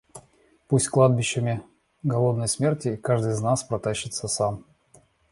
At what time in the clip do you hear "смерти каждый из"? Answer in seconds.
2.47-3.41